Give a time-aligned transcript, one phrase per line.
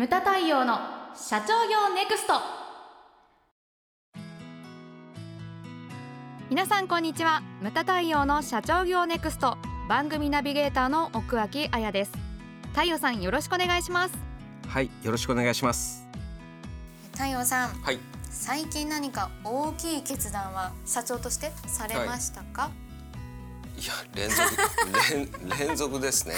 [0.00, 0.78] ムタ太陽の
[1.14, 2.32] 社長業ネクスト。
[6.48, 7.42] 皆さんこんにちは。
[7.60, 9.58] ムタ太陽の社長業ネクスト。
[9.90, 12.12] 番組ナビゲーターの奥脇彩です。
[12.72, 14.14] 太陽さんよろしくお願いします。
[14.68, 16.08] はいよろしくお願いします。
[17.12, 17.68] 太陽さん。
[17.82, 17.98] はい。
[18.30, 22.89] 最近何か大きい決断は社長としてされましたか、い
[23.86, 24.40] や連続
[25.10, 26.34] 連 連続ですね、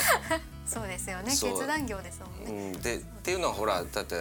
[0.66, 1.34] そうですよね。
[1.34, 1.52] そう。
[1.52, 4.16] 決断業ですもんね、うん、でっていうのはほらだって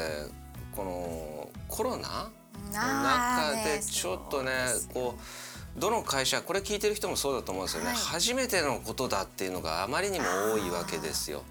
[0.76, 2.30] このコロナ？
[2.72, 4.90] のあー中でちょっとねそうですよ。
[4.94, 7.96] こうどの会社これ聞いてる人もそうだと思うんですよね、はい。
[7.96, 11.44] 初めてのことだっていうのがあまりにも多いわけですよ。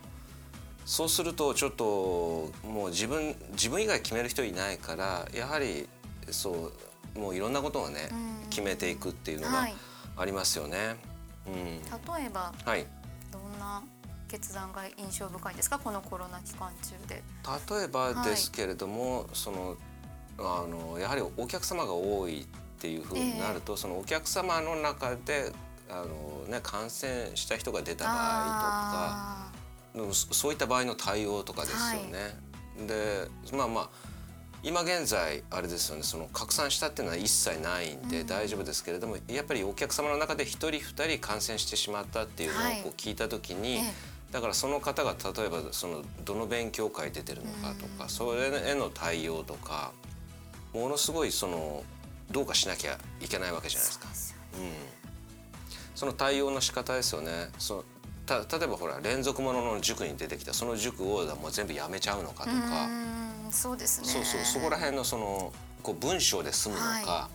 [0.84, 1.84] そうするとちょっと
[2.64, 5.88] もう自分自分以外決める人いないからやはり
[6.30, 6.72] そ
[7.14, 8.48] うもういろんなことをね、うん。
[8.50, 9.74] 決めていくっていうのがはい。
[10.16, 10.96] ありますよね。
[11.52, 11.64] うん、
[12.18, 12.86] 例えばはい。
[13.32, 13.82] どんな
[14.28, 15.78] 決断が印象深いですか？
[15.78, 17.22] このコロナ期間中で。
[17.76, 19.76] 例えばですけれども、その
[20.38, 22.46] あのやはりお客様が多いっ
[22.78, 25.52] ていうふうになると、そのお客様の中で
[25.90, 29.50] あの、ね、感染した人が出た場合あ
[29.92, 32.38] とかうんそそういった場合の対応とかですよね。
[32.86, 33.90] でまあまあ
[34.62, 42.82] 今現在あれですよねその拡散したっていうのは一切ないんで大丈夫ですけれども、やっぱりお客様の中で一人二人感染してしまったっていうのをはい。
[42.82, 43.80] こう聞いた時に、え
[44.32, 49.92] だからその方が例えばそのどの勉強会出てるのかとか、それへの対応とか
[50.72, 51.82] ものすごいその
[52.30, 54.08] どうかしなきゃいけないわけじゃないですか。
[54.58, 54.72] うん、
[55.94, 57.48] その対応の仕方ですよね。
[57.58, 57.84] そ
[58.38, 62.88] 例えばほら連続ものの塾に出てきたその塾をもう全部やめちゃうのかとうか、
[63.50, 64.06] そうですね。
[64.06, 67.30] そうそうそこら辺のそのこう文章で済むのか、は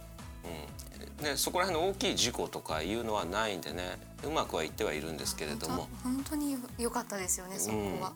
[1.20, 1.26] うん。
[1.26, 5.88] ね、そこら辺の大きい事故とかいうのはないんでねうまくはいってはいるんですけれども。
[6.04, 8.14] 本当に良かったですよねそこは、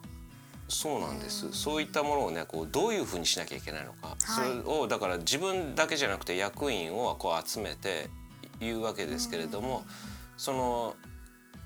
[0.68, 1.50] そうなんです。
[1.52, 8.10] そういったものをね、こうどういうふうにしなきゃいけないのか、それをだから自分だけじゃなくて役員をこう集めて
[8.60, 9.84] 言うわけですけれども、
[10.36, 10.94] その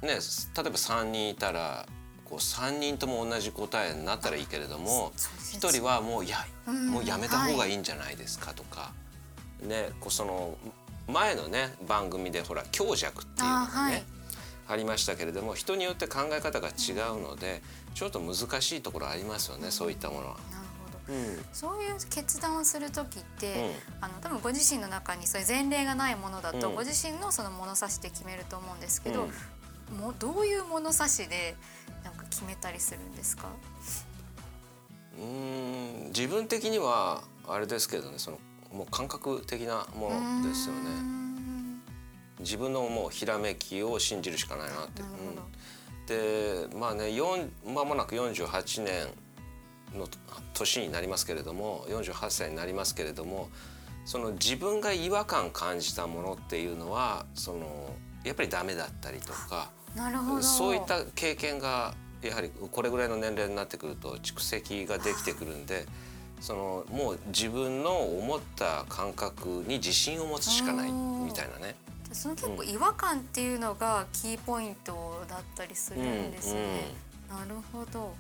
[0.05, 1.87] ね、例えば三人いたら。
[2.25, 6.89] こう三人とも同じ答えになったらいいけれどもそうです一人はもういやうん。
[6.89, 8.93] もうやめた方がいいんじゃないですかとか、
[9.61, 10.57] ねこうその
[11.07, 14.05] 前のね番組でほら強弱っていうのがね
[14.67, 17.63] ありましたけれども人によって考え方が違うので
[17.95, 20.35] ちょっと難しいところありますよねそういったものは。
[20.35, 20.65] なる
[21.07, 21.15] ほど。
[21.15, 21.45] うん。
[21.53, 24.05] そういう決断をする時って、うん。
[24.05, 26.75] あの多分ご自身の中にそういう前例がないものだと、うん。
[26.77, 29.33] ご自身のその物差しで決めると思うんですけど、うん
[29.99, 31.57] もうどういう物差しで
[32.03, 33.49] なんか決めたりするんですか？
[35.19, 38.39] うーん自分的にはあれですけどねその
[38.73, 40.81] もう感覚的なものですよね。
[40.91, 41.83] ん
[42.41, 45.03] 自分のもうひらめきを信じるしかないなって。
[45.03, 45.09] うん
[46.07, 49.07] でまあね4間もなく48年
[49.99, 50.07] の
[50.53, 53.49] 年になりますけれども48歳になりますけれども
[54.05, 60.43] その自分が違和感感じたものっていうのはそのやっぱりダメだったりとかなるほど。
[60.43, 65.87] そういった経験がやはりこれぐらいの年齢になってくると蓄積ができてくるんで
[66.41, 71.77] そのもう自分の思った感覚に自信を持つしかないみたいなね。
[72.13, 76.95] その結構違和感っていうのがキーポイントだったりするんですね。
[77.29, 78.15] なるほど。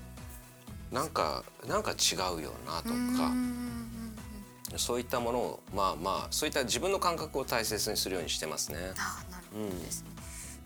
[0.91, 4.04] なんかなんか違うよなとかん
[4.79, 8.79] そういったものをまあまあそういった自分の感覚を大切にするようにしてますね。
[8.97, 10.09] あなるほどですね。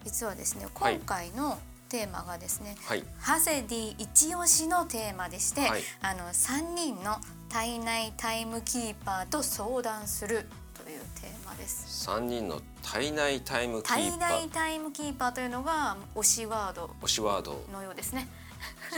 [0.05, 1.59] 実はですねはい今回の
[1.89, 7.17] テーマがですね、はいハセディ一押しのテーマでして、はいあの三人の
[7.49, 12.05] 体内タイムキーパーと相談するというテーマです。
[12.05, 18.29] 三人の体内タイムキ体ーパー内タイムキーパーというのが推しワード推しワードのようですね。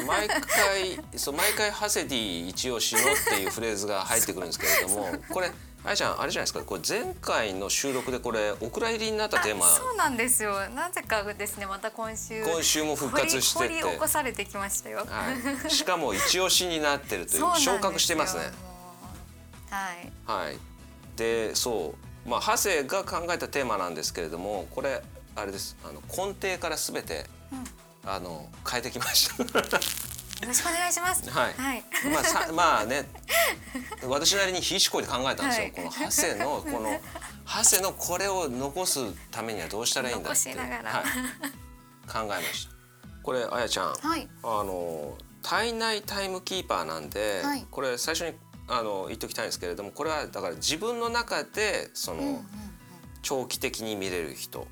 [0.07, 5.51] 毎回そう毎回ハセディ一押しのっていうフレーズが入ってくるんですけれども これ
[5.83, 6.63] あれじゃんあれじゃないですか？
[6.63, 9.67] これ前回の収録でこれお蔵入りになったテーマ。
[9.67, 10.69] あそうなんですよ。
[10.71, 13.69] なぜかですねまた今週今週も復活してて。
[13.69, 15.07] 掘り掘り起こされてきましたよ。
[15.09, 15.33] は
[15.67, 18.51] い、しかも一押しになってるという 昇格してますね。
[19.71, 20.13] はい。
[20.27, 20.59] はい、
[21.17, 21.95] でそ
[22.27, 25.03] う、まあ、ハセが考えたテーマなんですけれどもこれ
[25.35, 25.77] あれです。
[25.83, 27.25] あの根底からすべて、
[28.05, 29.43] あの変えてきました。
[30.41, 31.29] よろしくお願いします。
[31.31, 31.53] はい。
[31.53, 31.85] はい。
[32.13, 33.07] まあさまあね。
[34.09, 35.73] 私なりに必死こいで考えたんですよ、はい。
[35.73, 37.01] このハセのこの
[37.45, 39.01] ハセのこれを残す
[39.31, 40.49] ためにはどうしたらいいんだって。
[40.49, 40.59] はい、
[42.11, 42.73] 考えました。
[43.23, 44.29] これあやちゃん、はい。
[44.43, 47.67] あの体内タイムキーパーなんで、はい。
[47.71, 48.35] これ最初に
[48.67, 52.43] あの言っときたいんですけれどもこれはだから自分の中でその、
[53.21, 54.67] 長期的に見れる人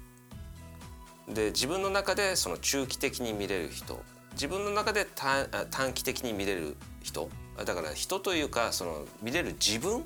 [1.29, 4.03] で自分の中でその中期的に見れる人。
[4.33, 7.29] 自分の中で短期的に見れる人。
[7.65, 10.05] だから人というかその見れる自分。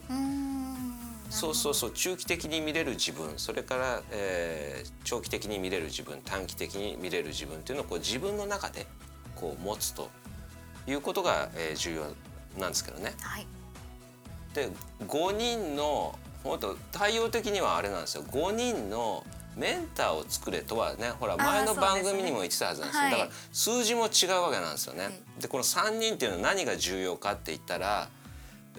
[1.31, 3.35] そうそうそう中期的に見れる自分。
[3.37, 6.21] それから、えー、長期的に見れる自分。
[6.25, 8.87] 短期的に見れる自分っていうのをこう自分の中で
[9.35, 10.11] こう持つと
[10.87, 12.03] いうことが、えー、重要
[12.59, 13.15] なんですけどね。
[13.21, 13.47] はい、
[14.55, 14.69] で
[15.07, 18.25] 5人の本当対応的にはあれなんですよ。
[18.25, 19.25] 5人の
[19.57, 25.05] メンターを作れとはねほら前の番組にも言ってたはずなんですよ、ねはい、だから数字も違うわけなんですよね。
[25.05, 28.09] はい、でこの3人っていうのは何が重要かって言ったら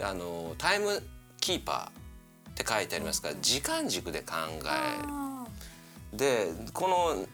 [0.02, 1.04] あのタイム
[1.40, 4.34] キーパーって書いてありますから時間軸で考
[6.14, 7.26] えでこの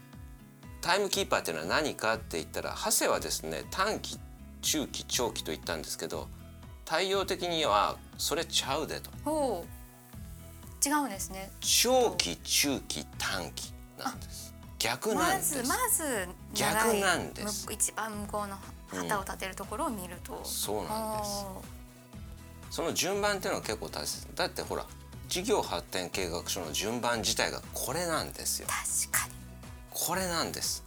[0.80, 4.18] タイムキーパーっていうのは何かって言ったら長谷はですね短期
[4.62, 6.28] 中期長期と言ったんですけど
[6.84, 9.64] 対応的にはそれちゃうでと。
[10.84, 11.50] 違うんですね。
[11.60, 14.54] 長期中期短期なんです。
[14.78, 15.56] 逆なんです。
[15.58, 18.56] まずまず逆なんです一番向こうの
[18.88, 21.46] 旗を立てるところを見ると、うん、そうなんです。
[22.70, 24.26] その順番っていうのは結構大切。
[24.34, 24.86] だってほら
[25.28, 28.68] 事業発展計画書の順番自体がこれなんですよ。
[28.68, 29.34] 確かに。
[29.90, 30.82] これなんです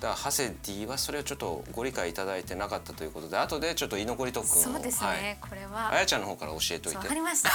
[0.00, 5.92] だハセディはそれをちょっとご理解いただいてなかったということで後でちょっと居残り特訓をそうですね、はい、これは。
[5.92, 6.98] あやちゃんの方から教えておいて。
[6.98, 7.50] わかりました。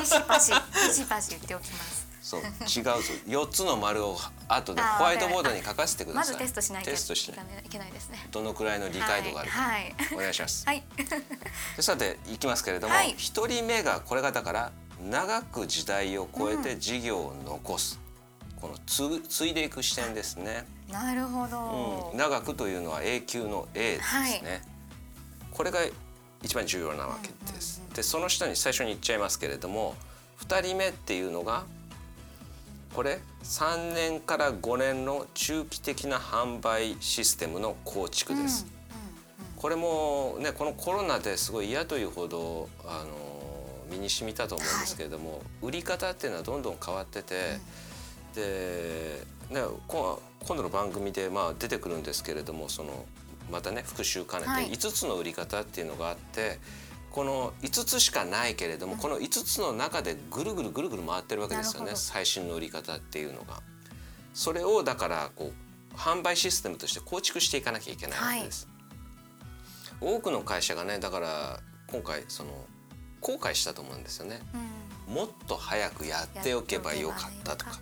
[0.00, 2.08] ピシパシピシパシ言っておきます。
[2.20, 2.92] そう違うぞ。
[3.26, 4.16] 四つの丸を
[4.48, 6.34] 後でホワイトボードに書かせてください。
[6.34, 6.94] まずテストしないとい
[7.70, 8.26] けないですね。
[8.30, 10.66] どのくらいの理解度があるか、はい、お願いします。
[10.66, 10.84] はい。
[11.76, 14.72] でさていきますけれども一、はい、人目がこれがだから
[15.02, 18.07] 長く時代を超えて事業を残す、うん、
[18.60, 24.14] このつ継いでいく視点ですね、なるほど、うん、長くというのは永久の A です
[24.44, 24.60] ね、はい、
[25.52, 25.78] これが
[26.42, 29.94] 一番重要なわけです、でその下に最初に言っちゃいますけれども
[30.40, 31.64] 2人目っていうのが
[32.94, 38.66] これ3年から5年の中期的な販売システムの構築です、
[39.56, 43.38] これもねこのコロナですごい嫌というほどあの
[43.90, 47.40] 身に染みたと思うんですけれども、はい、売り方っていうのはどんどん変わってて、うん、
[48.34, 53.06] でね、今度の番組でまあ出てくるんですけれどもその
[53.50, 56.58] またね復習兼ねて5つの売り方っていうのがあって、
[57.10, 63.62] この5つしかないけれども、この5つの中でぐるぐるぐるぐる回ってるわけですよね最新の売り方っていうのが。
[64.34, 65.52] それをだからこ
[65.92, 68.68] う販売システムとして構築していかなきゃいけないわけです。
[70.00, 72.50] はい、多くの会社がねだから今回その
[73.20, 74.40] 後悔したと思うんですよね。
[75.08, 77.80] うん、もっと早くやっておけばよかったとか。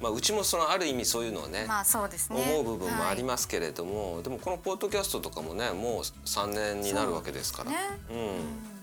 [0.00, 2.42] まあ、うちもそのある意味そういうのをね,、まあそうですね。
[2.50, 7.70] 思う部分もありますけれども、はい、でもこのポッドキャストとかもねもう3年になるわけですから。
[7.70, 7.76] ね、
[8.10, 8.76] うん。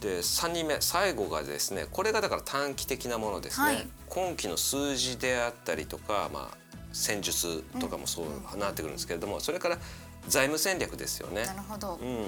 [0.00, 6.56] で3人目最後がですねこれがだから短期的なものですね、はい、今期の数字であったりとか、まあ、
[6.92, 9.78] 戦術とかもそうなってくるんですけれども、うん、それから
[10.26, 11.44] 財務戦略ですよね。
[11.44, 12.24] なるほど、うん、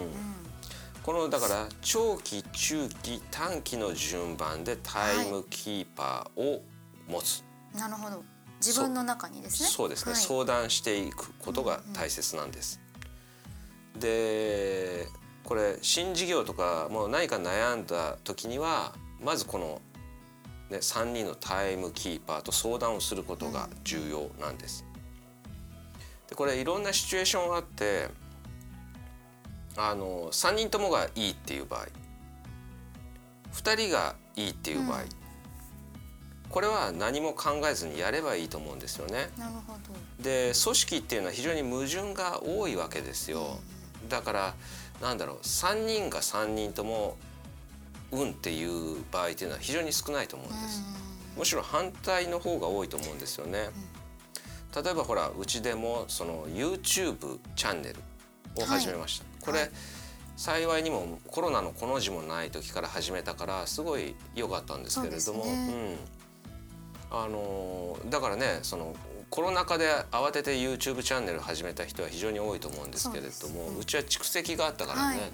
[1.03, 6.63] このだから長期中期短期の順番でタイムキーパーを
[7.13, 7.45] 持つ。
[7.79, 8.25] なるほど。
[8.65, 9.69] 自分の中にですね。
[9.69, 12.81] そうですね、はい、相談していくことが大切なんです。
[13.95, 15.09] うんうん、で、
[15.45, 19.81] これ新事業とかもう何か悩んだ時にはまずこの
[20.71, 24.85] ね3人のタイムキーパーと相談をすることが重要なんです。
[26.29, 28.09] でこれいろんなシチュエーションがあって
[29.77, 31.87] あの3人ともがいいっていう場合
[33.53, 35.09] 2人がいいっていう場合、うん
[36.53, 39.31] これは何も考えずにやればいいと思うんですよね。
[39.39, 43.59] なるほどで組織っていうのは非常に矛盾が多いわけですよ。
[44.11, 44.55] だから
[45.01, 47.17] なんだろう3人が3人とも
[48.13, 50.83] 「運」っていう場合っていうのは非常に少ないと思うんです。
[51.39, 53.71] むしろ反対の方が多いと思うんですよね。
[54.77, 58.01] 例えばほらうちでもその YouTube チャンネル
[58.63, 59.25] を始めました。
[59.25, 59.71] はい、これ、はい
[60.35, 65.97] 幸いにもコロナのこの字もない時から始めたからすごい良かったんですけれども、ね、
[67.13, 68.97] あのだからねその
[69.29, 75.31] コロナ禍で慌てて YouTube チャンネル始めた人は非常に多いと思うんですけれどもう,、うちは蓄積があったからね、はい、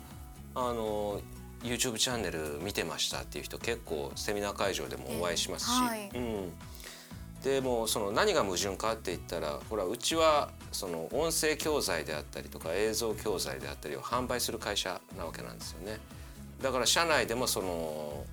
[0.54, 1.20] あの
[1.62, 6.52] YouTube チャンネル見てましたっていう人結構セミナー会場でもお会いしますし、えーはい、うん、
[7.42, 15.98] でもその何が矛盾かって言ったらほらうちはその音声教材であったりとか映像教材であったりを販売する会社なわけなんですよね。
[16.62, 18.24] だから社内でもその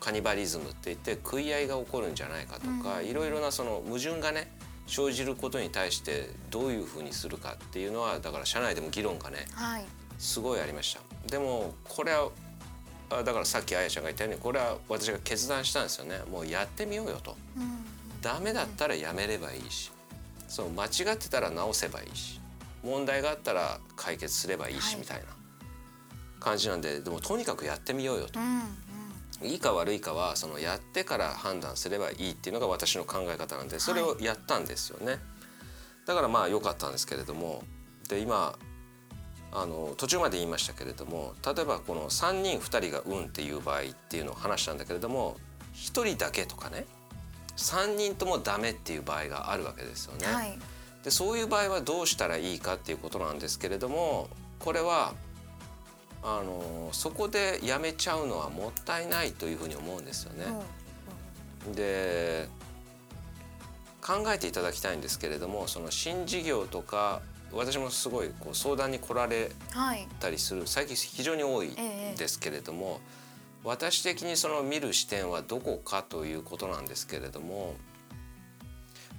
[0.00, 4.50] カニバリズムって言って食い合いが起こるんじゃないかとか、いろいろなその矛盾がね
[4.86, 9.84] 生じることに対してどういうふうにするかっていうのはだから社内でも議論がね、はい、
[10.18, 11.00] すごいありました。
[11.28, 12.30] でもこれは
[13.10, 16.20] だからさっきあやちゃんが言ったようにこれは私が決断したんですよね。
[16.30, 17.84] もうやってみようよと、うん、
[18.22, 19.90] ダメだったらやめればいいし
[20.46, 22.40] その間違ってたら直せばいいし
[22.82, 25.24] 問題があったら解決すればいいし、はい、みたいな
[26.40, 28.40] 感じなんででもとにかくやってみようよと。
[28.40, 28.87] うん
[29.42, 35.18] いいか悪いかはそのやってから判断すればいいっていうのが私の考え方なんでそれをやったんですよね。
[36.06, 37.62] だからまあ良かったんですけれども
[38.08, 38.58] で今
[39.52, 45.36] あの途中まで言いましたけれども例えばこの3人2人が運っていう場合っていうのを話したんだけれども
[45.74, 46.86] 1人だけとかね
[47.56, 50.26] 3人ともダメっていう場合があるわけですよね。
[50.26, 50.58] はい
[51.04, 54.28] でそういう場合はどうしたらいいかっていうことなんですけれども
[54.58, 55.14] これは
[56.22, 60.46] あのそこでやめちゃうのはもったいないというふうに思うんですよね。
[61.74, 62.48] で
[64.00, 67.20] 考えていただきたいんですけれどもその新事業とか
[67.52, 72.14] 私もすごいこう相談に来られはいたりする最近非常に多いええ。
[72.16, 73.00] ですけれども、
[73.64, 77.74] 私的にその見る視点はどこかということなんですけれども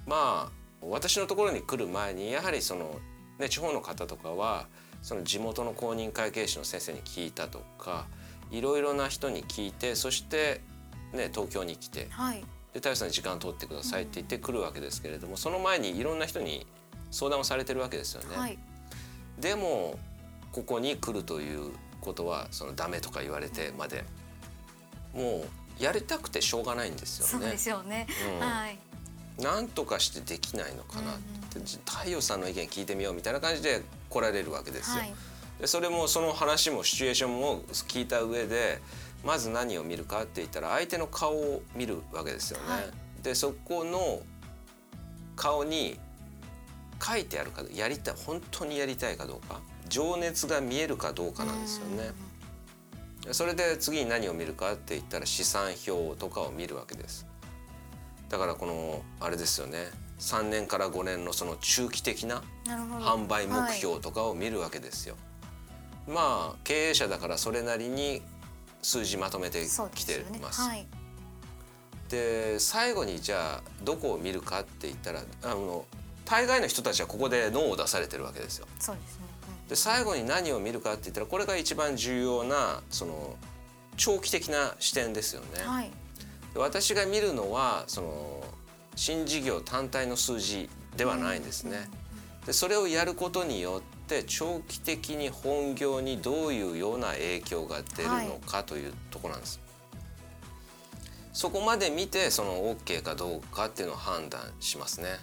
[0.06, 0.52] まあ
[0.82, 2.98] 私のところに来る前にやはりその、
[3.38, 4.66] ね、地方の方とかは
[5.02, 8.06] その地元の公認会計士の先生に聞いたとか
[8.50, 10.60] いろいろな人に聞いてそして、
[11.12, 12.44] ね、東京に来てはい。
[12.72, 16.66] で太陽さんに時間取ってくださいって言ってくるわけですけれどもその前にいろんな人に
[17.10, 18.36] 相談をされてるわけですよね。
[18.36, 18.58] はい。
[19.40, 19.98] でも
[20.52, 24.04] ここに来るということはそのダメとか言われてまで
[25.14, 25.44] も
[25.80, 27.30] うやりたくてしょうがないんですよね。
[27.32, 27.58] そうで。
[27.58, 28.06] すよね。
[28.34, 28.46] うん。
[28.46, 28.78] はい。
[29.42, 31.14] なんとかしてできないのかなっ
[31.56, 34.96] うんて太陽さんの意見聞いてみようみたいな感じで来られるわけですよ。
[34.98, 35.14] はい
[35.60, 38.80] でそれもその話もシチュエーションも聞いた上で
[39.22, 42.72] まず何を見るかって言ったら相手の顔を見るわけですよね。
[42.72, 42.90] はい
[43.22, 44.22] でそこの
[45.36, 45.98] 顔に
[47.02, 52.12] 書いてあるかやりたい本当にやりたいかどうか情熱が見えるかどうかなんですよね。
[53.32, 57.26] それで次に何を見るかって言ったら試算表とかを見るわけです。
[58.30, 59.90] だからこのあれですよね
[60.20, 65.16] 3年から5年のその中期的な販売目標とかを見るわけですよ。
[66.06, 68.22] まあ経営者だからそれなりに
[68.82, 70.60] 数字まとめてきてすよねます。
[70.62, 70.86] はい
[72.08, 75.84] で最後にじゃあどこを見るかって言ったらあの
[76.24, 78.66] 大概の人たちはここで脳を出されてるわけですよ。
[78.80, 79.26] そうですね
[79.68, 83.36] で最後に何を見るかって言ったらこれが一番重要なその
[83.96, 85.92] 長期的な視点ですよね。
[86.56, 88.39] 私が見るのはその
[88.96, 91.88] 新事業単体の数字ではないんですね。
[92.46, 99.60] でそれをやることによって長期的に本業にどういうような影響が出るのかというところなんです。
[101.32, 105.18] そこまで見てその OK かどうかっていうのを判断しますね。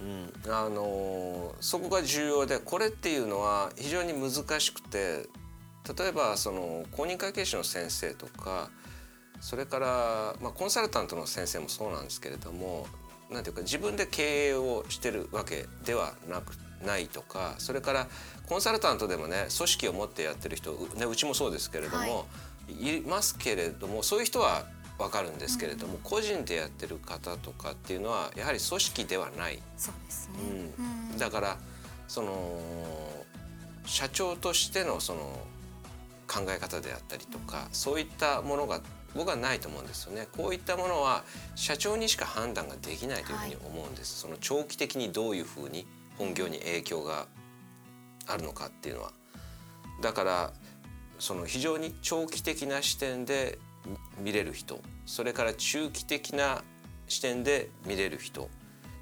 [0.00, 0.04] う
[0.48, 5.28] ん、あのーそこが重要でこれっていうのは非常に難しくて
[5.96, 8.70] 例えばその公認会計士の先生とか
[9.40, 9.86] それから、
[10.40, 12.86] まあ、コンサルタントの先生もそうなんですけれども
[13.30, 18.06] なんていうか自分で経営をしてるわけではなくないとかそれから
[18.48, 22.26] コンサルタントでもね組織を持ってやってる人、うね、うちもそうですけれども、
[22.68, 24.66] い、ますけれどもそういう人は
[24.98, 29.60] 分かるんですけれども、個人でやってる方とかっていうのはやはり組織ではない。
[29.76, 30.34] そうですね。
[30.78, 31.12] うん。
[31.12, 31.18] うん。
[31.18, 31.56] だから
[32.06, 32.58] その
[33.84, 35.20] 社長としてのその
[36.28, 38.80] 考え方であったりとかそういったものが
[39.14, 40.26] 僕はないと思うんですよね。
[40.36, 44.20] こういったものは社長にしか判断ができないというふうに思うんです。
[44.20, 45.86] その長期的にどういうふうに
[46.18, 47.26] 本業に影響が
[48.26, 49.12] あるのかっていうのは。
[50.00, 50.52] だから
[51.18, 53.58] その非常に長期的な視点で
[54.18, 56.62] 見れる人それから中期的な
[57.08, 58.48] 視点で見れる人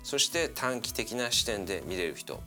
[0.02, 2.42] そして短期的な視点で見れる人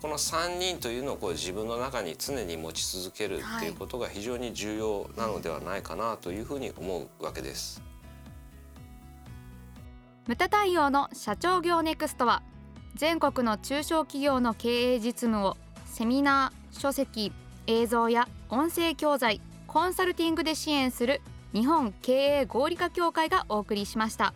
[0.00, 7.82] この3人というのをこう自分の中に常に持ち続けるっていうことが非常に重要なのではないかなというふうに思うわけです。
[10.26, 12.42] ムタ太陽の社長業ネクストは
[12.94, 17.32] 全国の中小企業の経営実務をセミナー書籍
[17.66, 21.20] 映像や音声教材コンサルティングで支援する
[21.52, 24.32] 日本経営合理化協会がお送りしました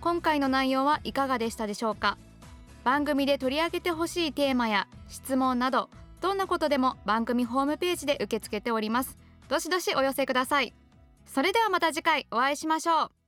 [0.00, 2.16] 今回の内容はいかがでしたでしょうか？
[2.84, 9.18] 番組で取り上げてほしいテーマや質問などどんなことでも番組ホームページで受け付けております。
[9.48, 10.74] どしどしお寄せください。
[11.26, 13.19] それではまた次回お会いしましょう。